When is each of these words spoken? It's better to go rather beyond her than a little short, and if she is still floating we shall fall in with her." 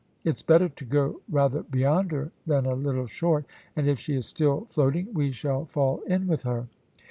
It's 0.23 0.41
better 0.41 0.67
to 0.67 0.83
go 0.83 1.21
rather 1.29 1.61
beyond 1.61 2.11
her 2.11 2.31
than 2.47 2.65
a 2.65 2.73
little 2.73 3.05
short, 3.05 3.45
and 3.75 3.87
if 3.87 3.99
she 3.99 4.15
is 4.15 4.25
still 4.25 4.61
floating 4.65 5.13
we 5.13 5.29
shall 5.29 5.65
fall 5.65 5.99
in 6.07 6.25
with 6.27 6.41
her." 6.41 6.65